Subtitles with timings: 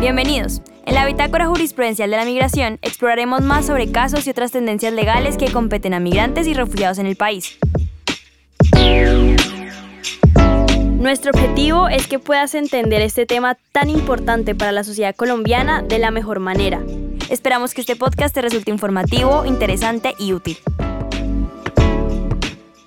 [0.00, 0.62] Bienvenidos.
[0.86, 5.36] En la Bitácora Jurisprudencial de la Migración exploraremos más sobre casos y otras tendencias legales
[5.36, 7.58] que competen a migrantes y refugiados en el país.
[11.00, 15.98] Nuestro objetivo es que puedas entender este tema tan importante para la sociedad colombiana de
[15.98, 16.80] la mejor manera.
[17.28, 20.58] Esperamos que este podcast te resulte informativo, interesante y útil.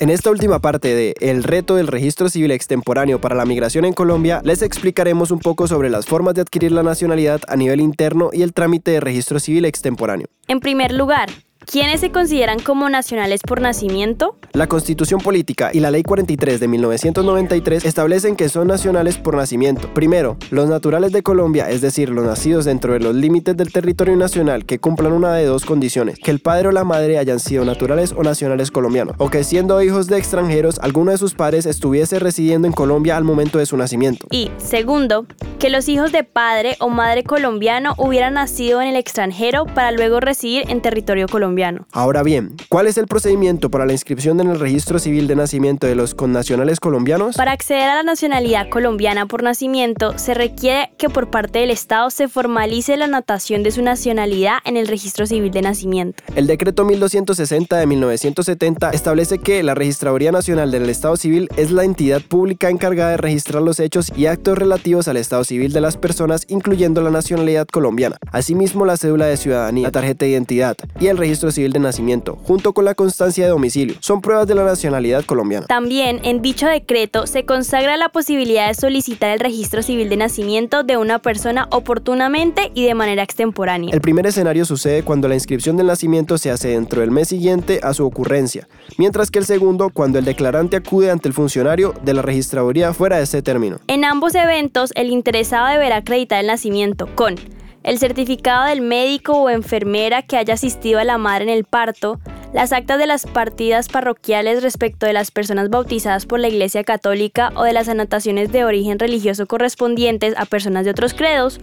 [0.00, 3.92] En esta última parte de El reto del registro civil extemporáneo para la migración en
[3.92, 8.30] Colombia, les explicaremos un poco sobre las formas de adquirir la nacionalidad a nivel interno
[8.32, 10.26] y el trámite de registro civil extemporáneo.
[10.48, 11.28] En primer lugar,
[11.70, 14.34] ¿Quiénes se consideran como nacionales por nacimiento?
[14.54, 19.94] La Constitución Política y la Ley 43 de 1993 establecen que son nacionales por nacimiento.
[19.94, 24.16] Primero, los naturales de Colombia, es decir, los nacidos dentro de los límites del territorio
[24.16, 27.64] nacional que cumplan una de dos condiciones, que el padre o la madre hayan sido
[27.64, 32.18] naturales o nacionales colombianos, o que siendo hijos de extranjeros, alguno de sus padres estuviese
[32.18, 34.26] residiendo en Colombia al momento de su nacimiento.
[34.32, 35.24] Y, segundo,
[35.60, 40.18] que los hijos de padre o madre colombiano hubieran nacido en el extranjero para luego
[40.18, 41.86] residir en territorio colombiano.
[41.92, 45.86] Ahora bien, ¿cuál es el procedimiento para la inscripción en el registro civil de nacimiento
[45.86, 47.36] de los connacionales colombianos?
[47.36, 52.08] Para acceder a la nacionalidad colombiana por nacimiento, se requiere que por parte del Estado
[52.08, 56.22] se formalice la anotación de su nacionalidad en el registro civil de nacimiento.
[56.36, 61.84] El decreto 1260 de 1970 establece que la Registraduría Nacional del Estado Civil es la
[61.84, 65.96] entidad pública encargada de registrar los hechos y actos relativos al estado civil de las
[65.96, 71.08] personas, incluyendo la nacionalidad colombiana, asimismo la cédula de ciudadanía, la tarjeta de identidad y
[71.08, 73.96] el registro civil de nacimiento, junto con la constancia de domicilio.
[73.98, 75.66] Son pruebas de la nacionalidad colombiana.
[75.66, 80.84] También en dicho decreto se consagra la posibilidad de solicitar el registro civil de nacimiento
[80.84, 83.92] de una persona oportunamente y de manera extemporánea.
[83.92, 87.80] El primer escenario sucede cuando la inscripción del nacimiento se hace dentro del mes siguiente
[87.82, 92.14] a su ocurrencia, mientras que el segundo cuando el declarante acude ante el funcionario de
[92.14, 93.80] la registraduría fuera de ese término.
[93.88, 95.10] En ambos eventos, el
[95.48, 97.36] deberá acreditar el nacimiento con
[97.82, 102.20] el certificado del médico o enfermera que haya asistido a la madre en el parto,
[102.52, 107.52] las actas de las partidas parroquiales respecto de las personas bautizadas por la Iglesia Católica
[107.54, 111.60] o de las anotaciones de origen religioso correspondientes a personas de otros credos,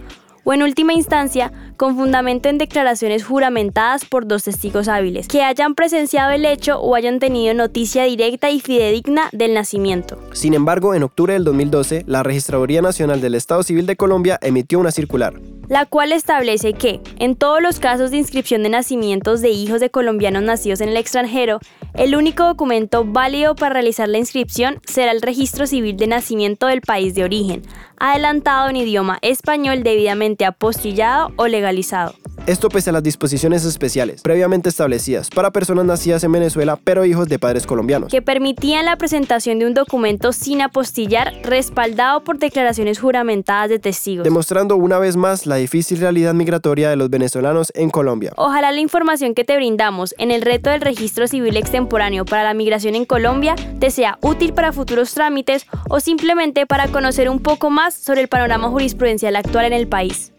[0.48, 5.74] o en última instancia, con fundamento en declaraciones juramentadas por dos testigos hábiles, que hayan
[5.74, 10.18] presenciado el hecho o hayan tenido noticia directa y fidedigna del nacimiento.
[10.32, 14.80] Sin embargo, en octubre del 2012, la Registraduría Nacional del Estado Civil de Colombia emitió
[14.80, 15.34] una circular,
[15.68, 19.90] la cual establece que, en todos los casos de inscripción de nacimientos de hijos de
[19.90, 21.60] colombianos nacidos en el extranjero,
[21.94, 26.80] el único documento válido para realizar la inscripción será el registro civil de nacimiento del
[26.80, 27.62] país de origen,
[27.98, 32.14] adelantado en idioma español debidamente apostillado o legalizado.
[32.48, 37.28] Esto pese a las disposiciones especiales previamente establecidas para personas nacidas en Venezuela pero hijos
[37.28, 43.00] de padres colombianos, que permitían la presentación de un documento sin apostillar respaldado por declaraciones
[43.00, 47.90] juramentadas de testigos, demostrando una vez más la difícil realidad migratoria de los venezolanos en
[47.90, 48.32] Colombia.
[48.36, 52.54] Ojalá la información que te brindamos en el reto del registro civil extemporáneo para la
[52.54, 57.68] migración en Colombia te sea útil para futuros trámites o simplemente para conocer un poco
[57.68, 60.32] más sobre el panorama jurisprudencial actual en el país.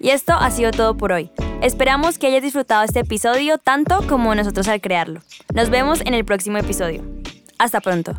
[0.00, 1.30] Y esto ha sido todo por hoy.
[1.62, 5.20] Esperamos que hayas disfrutado este episodio tanto como nosotros al crearlo.
[5.54, 7.04] Nos vemos en el próximo episodio.
[7.58, 8.16] Hasta pronto.